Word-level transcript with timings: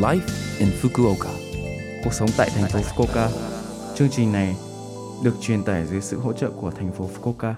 Life 0.00 0.20
in 0.58 0.68
Fukuoka. 0.82 1.30
Cuộc 2.04 2.12
sống 2.12 2.28
tại 2.36 2.50
thành 2.54 2.70
phố 2.70 2.78
Fukuoka. 2.78 3.28
Chương 3.94 4.08
trình 4.10 4.32
này 4.32 4.56
được 5.24 5.34
truyền 5.40 5.62
tải 5.62 5.86
dưới 5.86 6.00
sự 6.00 6.18
hỗ 6.18 6.32
trợ 6.32 6.50
của 6.50 6.70
thành 6.70 6.92
phố 6.92 7.10
Fukuoka. 7.14 7.54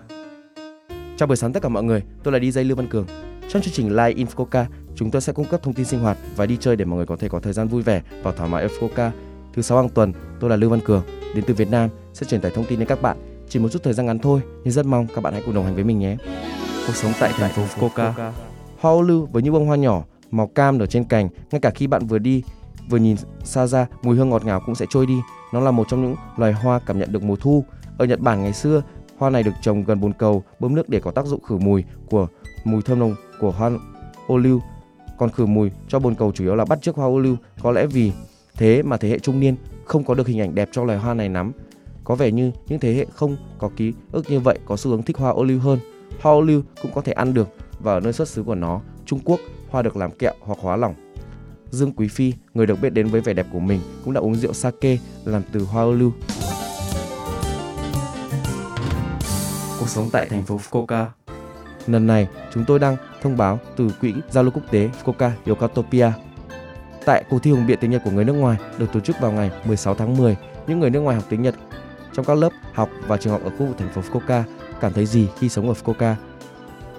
Chào 1.17 1.27
buổi 1.27 1.37
sáng 1.37 1.53
tất 1.53 1.63
cả 1.63 1.69
mọi 1.69 1.83
người, 1.83 2.03
tôi 2.23 2.33
là 2.33 2.39
DJ 2.39 2.67
Lưu 2.67 2.77
Văn 2.77 2.89
Cường. 2.89 3.07
Trong 3.49 3.63
chương 3.63 3.75
trình 3.75 3.89
Live 3.89 4.13
in 4.13 4.27
Fukuoka, 4.27 4.65
chúng 4.95 5.11
tôi 5.11 5.23
sẽ 5.23 5.33
cung 5.33 5.47
cấp 5.47 5.63
thông 5.63 5.75
tin 5.75 5.87
sinh 5.87 6.01
hoạt 6.01 6.19
và 6.37 6.47
đi 6.47 6.57
chơi 6.61 6.77
để 6.77 6.85
mọi 6.85 6.97
người 6.97 7.07
có 7.07 7.17
thể 7.17 7.29
có 7.29 7.41
thời 7.41 7.52
gian 7.52 7.68
vui 7.68 7.82
vẻ 7.82 8.02
và 8.23 8.32
thoải 8.32 8.50
mái 8.50 8.62
ở 8.62 8.68
Fukuoka. 8.68 9.11
Thứ 9.54 9.62
sáu 9.62 9.79
hàng 9.79 9.88
tuần, 9.88 10.12
tôi 10.40 10.50
là 10.50 10.56
Lưu 10.56 10.70
Văn 10.70 10.80
Cường, 10.80 11.02
đến 11.34 11.45
từ 11.46 11.54
Việt 11.54 11.70
Nam 11.70 11.90
sẽ 12.14 12.27
truyền 12.27 12.40
tải 12.40 12.52
thông 12.54 12.64
tin 12.64 12.79
đến 12.79 12.88
các 12.88 13.02
bạn. 13.02 13.16
Chỉ 13.48 13.59
một 13.59 13.68
chút 13.72 13.82
thời 13.82 13.95
gian 13.95 14.06
ngắn 14.06 14.18
thôi, 14.18 14.40
nhưng 14.64 14.72
rất 14.72 14.86
mong 14.86 15.06
các 15.14 15.20
bạn 15.20 15.32
hãy 15.32 15.43
cùng 15.46 15.54
đồng 15.54 15.64
hành 15.64 15.74
với 15.74 15.84
mình 15.84 15.98
nhé. 15.98 16.16
Cuộc 16.86 16.96
sống 16.96 17.12
tại 17.20 17.32
thành 17.36 17.52
phố 17.52 17.62
Fukuoka. 17.62 18.32
Lưu 19.02 19.27
với 19.32 19.43
những 19.43 19.52
bông 19.52 19.66
hoa 19.66 19.77
nhỏ, 19.77 20.04
màu 20.33 20.46
cam 20.46 20.79
ở 20.79 20.87
trên 20.87 21.05
cành, 21.05 21.29
ngay 21.51 21.61
cả 21.61 21.71
khi 21.71 21.87
bạn 21.87 22.07
vừa 22.07 22.19
đi 22.19 22.43
vừa 22.89 22.98
nhìn 22.98 23.17
xa 23.45 23.66
ra, 23.66 23.87
mùi 24.02 24.16
hương 24.16 24.30
ngọt 24.30 24.45
ngào 24.45 24.61
cũng 24.66 24.75
sẽ 24.75 24.87
trôi 24.91 25.06
đi. 25.06 25.20
Nó 25.52 25.61
là 25.61 25.70
một 25.70 25.87
trong 25.89 26.02
những 26.02 26.16
loài 26.37 26.52
hoa 26.52 26.79
cảm 26.87 26.98
nhận 26.98 27.12
được 27.12 27.23
mùa 27.23 27.37
thu. 27.37 27.65
Ở 27.98 28.06
Nhật 28.06 28.20
Bản 28.20 28.42
ngày 28.42 28.53
xưa, 28.53 28.83
hoa 29.19 29.30
này 29.30 29.42
được 29.42 29.53
trồng 29.62 29.84
gần 29.84 30.01
bồn 30.01 30.12
cầu 30.12 30.42
bơm 30.61 30.75
nước 30.75 30.89
để 30.89 31.01
có 31.01 31.11
tác 31.11 31.27
dụng 31.27 31.42
khử 31.42 31.59
mùi 31.59 31.84
của 32.11 32.27
mùi 32.65 32.83
thơm 32.83 32.98
nồng 32.98 33.15
của 33.41 33.51
hoa 33.51 33.70
ô 34.27 34.37
lưu. 34.37 34.61
Còn 35.19 35.30
khử 35.30 35.47
mùi 35.47 35.70
cho 35.89 35.98
bồn 35.98 36.15
cầu 36.15 36.33
chủ 36.33 36.45
yếu 36.45 36.55
là 36.55 36.64
bắt 36.64 36.83
chước 36.83 36.97
hoa 36.97 37.06
ô 37.06 37.19
lưu. 37.19 37.37
Có 37.62 37.73
lẽ 37.73 37.87
vì 37.87 38.12
thế 38.56 38.83
mà 38.83 38.97
thế 38.97 39.09
hệ 39.09 39.19
trung 39.19 39.41
niên 39.41 39.56
không 39.84 40.05
có 40.05 40.14
được 40.14 40.27
hình 40.27 40.41
ảnh 40.41 40.55
đẹp 40.55 40.69
cho 40.73 40.84
loài 40.84 40.98
hoa 40.98 41.14
này 41.14 41.28
lắm. 41.28 41.53
Có 42.05 42.14
vẻ 42.14 42.30
như 42.30 42.53
những 42.69 42.80
thế 42.80 42.95
hệ 42.95 43.06
không 43.14 43.37
có 43.59 43.70
ký 43.77 43.92
ức 44.12 44.30
như 44.30 44.41
vậy 44.41 44.59
có 44.67 44.77
xu 44.77 44.91
hướng 44.91 45.03
thích 45.03 45.19
hoa 45.19 45.30
ô 45.30 45.45
lưu 45.45 45.59
hơn. 45.59 45.78
Hoa 46.20 46.33
ô 46.33 46.41
lưu 46.41 46.62
cũng 46.83 46.92
có 46.95 47.01
thể 47.01 47.12
ăn 47.12 47.34
được 47.34 47.48
và 47.80 47.92
ở 47.92 48.01
nơi 48.01 48.12
xuất 48.12 48.28
xứ 48.28 48.42
của 48.42 48.55
nó, 48.55 48.80
Trung 49.12 49.21
Quốc, 49.25 49.41
hoa 49.71 49.83
được 49.83 49.97
làm 49.97 50.11
kẹo 50.11 50.33
hoặc 50.41 50.59
hóa 50.62 50.77
lỏng. 50.77 50.95
Dương 51.70 51.93
Quý 51.93 52.09
Phi, 52.09 52.34
người 52.55 52.66
được 52.66 52.80
biết 52.83 52.91
đến 52.91 53.07
với 53.07 53.20
vẻ 53.20 53.33
đẹp 53.33 53.47
của 53.53 53.61
mình, 53.61 53.80
cũng 54.05 54.15
đã 54.15 54.20
uống 54.20 54.34
rượu 54.34 54.53
sake 54.53 54.98
làm 55.25 55.43
từ 55.53 55.64
hoa 55.64 55.83
ô 55.83 55.92
lưu. 55.92 56.12
Cuộc 59.81 59.89
sống 59.89 60.09
tại 60.12 60.27
thành 60.28 60.42
phố 60.42 60.56
Fukuoka. 60.59 61.06
Lần 61.86 62.06
này, 62.06 62.28
chúng 62.55 62.64
tôi 62.67 62.78
đang 62.78 62.97
thông 63.23 63.36
báo 63.36 63.59
từ 63.77 63.89
Quỹ 64.01 64.14
Giao 64.31 64.45
lưu 64.45 64.53
Quốc 64.55 64.62
tế 64.70 64.91
Fukuoka 65.05 65.31
Yokatopia. 65.47 66.12
Tại 67.05 67.25
cuộc 67.31 67.39
thi 67.42 67.51
hùng 67.51 67.67
biện 67.67 67.79
tiếng 67.81 67.91
Nhật 67.91 68.03
của 68.05 68.11
người 68.11 68.25
nước 68.25 68.34
ngoài 68.34 68.58
được 68.79 68.92
tổ 68.92 69.01
chức 69.01 69.17
vào 69.20 69.33
ngày 69.33 69.51
16 69.64 69.95
tháng 69.95 70.17
10, 70.17 70.36
những 70.67 70.81
người 70.81 70.91
nước 70.91 71.01
ngoài 71.01 71.17
học 71.17 71.25
tiếng 71.29 71.42
Nhật 71.42 71.55
trong 72.12 72.25
các 72.25 72.39
lớp 72.39 72.51
học 72.73 72.89
và 73.06 73.17
trường 73.17 73.33
học 73.33 73.42
ở 73.45 73.51
khu 73.51 73.67
vực 73.67 73.79
thành 73.79 73.92
phố 73.92 74.01
Fukuoka 74.01 74.42
cảm 74.81 74.92
thấy 74.92 75.06
gì 75.06 75.29
khi 75.39 75.48
sống 75.48 75.69
ở 75.69 75.75
Fukuoka. 75.84 76.14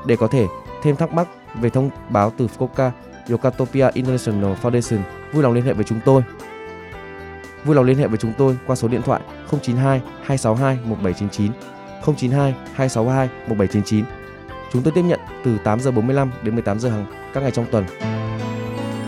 để 0.05 0.15
có 0.15 0.27
thể 0.27 0.47
thêm 0.83 0.95
thắc 0.95 1.13
mắc 1.13 1.27
về 1.61 1.69
thông 1.69 1.89
báo 2.09 2.33
từ 2.37 2.47
Fukuoka 2.57 2.91
Yokatopia 3.29 3.89
International 3.93 4.53
Foundation. 4.61 4.99
Vui 5.33 5.43
lòng 5.43 5.53
liên 5.53 5.65
hệ 5.65 5.73
với 5.73 5.83
chúng 5.83 5.99
tôi. 6.05 6.23
Vui 7.65 7.75
lòng 7.75 7.85
liên 7.85 7.97
hệ 7.97 8.07
với 8.07 8.17
chúng 8.17 8.33
tôi 8.37 8.57
qua 8.67 8.75
số 8.75 8.87
điện 8.87 9.01
thoại 9.01 9.21
092 9.61 10.01
262 10.23 10.77
1799 10.85 11.51
092 12.15 12.53
262 12.73 13.29
1799. 13.47 14.05
Chúng 14.73 14.83
tôi 14.83 14.93
tiếp 14.95 15.01
nhận 15.01 15.19
từ 15.45 15.57
8 15.63 15.79
giờ 15.79 15.91
45 15.91 16.31
đến 16.43 16.55
18 16.55 16.79
giờ 16.79 16.89
hàng 16.89 17.05
các 17.33 17.43
ngày 17.43 17.51
trong 17.51 17.65
tuần. 17.71 17.85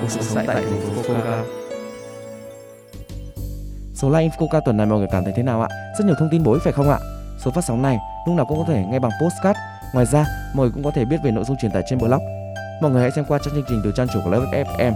Cuộc 0.01 0.07
sống 0.09 0.45
tại 0.47 0.55
thành 0.55 0.81
phố 0.81 1.01
Fukuoka. 1.01 1.43
Số 3.93 4.09
like 4.09 4.29
Infoca 4.29 4.61
tuần 4.65 4.77
này 4.77 4.85
mọi 4.85 4.99
người 4.99 5.07
cảm 5.11 5.23
thấy 5.23 5.33
thế 5.37 5.43
nào 5.43 5.61
ạ? 5.61 5.67
Rất 5.99 6.05
nhiều 6.05 6.15
thông 6.19 6.29
tin 6.31 6.43
bổ 6.43 6.53
ích 6.53 6.63
phải 6.63 6.73
không 6.73 6.89
ạ? 6.89 6.99
Số 7.45 7.51
phát 7.51 7.63
sóng 7.63 7.81
này 7.81 7.97
lúc 8.27 8.35
nào 8.35 8.45
cũng 8.45 8.57
có 8.57 8.73
thể 8.73 8.85
nghe 8.91 8.99
bằng 8.99 9.11
postcard. 9.21 9.59
Ngoài 9.93 10.05
ra, 10.05 10.25
mọi 10.55 10.65
người 10.65 10.71
cũng 10.73 10.83
có 10.83 10.91
thể 10.91 11.05
biết 11.05 11.17
về 11.23 11.31
nội 11.31 11.43
dung 11.43 11.57
truyền 11.57 11.71
tải 11.71 11.83
trên 11.89 11.99
blog. 11.99 12.21
Mọi 12.81 12.91
người 12.91 13.01
hãy 13.01 13.11
xem 13.11 13.25
qua 13.25 13.39
trang 13.45 13.53
chương 13.53 13.63
trình 13.69 13.81
từ 13.83 13.91
trang 13.95 14.07
chủ 14.13 14.19
của 14.23 14.29
Love 14.31 14.63
FM. 14.63 14.93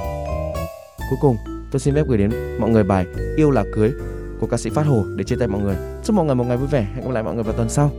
Cuối 1.10 1.18
cùng, 1.22 1.38
tôi 1.76 1.80
xin 1.80 1.96
phép 1.96 2.08
gửi 2.08 2.18
đến 2.18 2.32
mọi 2.60 2.70
người 2.70 2.84
bài 2.84 3.06
Yêu 3.36 3.52
là 3.52 3.64
cưới 3.74 3.92
của 4.40 4.48
ca 4.48 4.58
sĩ 4.58 4.70
Phát 4.70 4.86
Hồ 4.86 5.06
để 5.16 5.24
chia 5.24 5.36
tay 5.36 5.48
mọi 5.48 5.62
người. 5.62 5.76
Chúc 6.04 6.16
mọi 6.16 6.26
người 6.26 6.36
một 6.36 6.44
ngày 6.48 6.58
vui 6.58 6.68
vẻ. 6.68 6.88
Hẹn 6.96 7.06
gặp 7.06 7.12
lại 7.12 7.24
mọi 7.24 7.36
người 7.36 7.44
vào 7.44 7.54
tuần 7.54 7.70
sau. 7.70 7.92